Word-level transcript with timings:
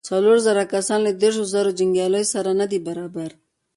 څلور 0.09 0.37
زره 0.47 0.63
کسان 0.73 0.99
له 1.07 1.11
دېرشو 1.21 1.43
زرو 1.53 1.71
جنګياليو 1.79 2.29
سره 2.35 2.49
نه 2.59 2.65
دې 2.71 2.79
برابر. 2.87 3.31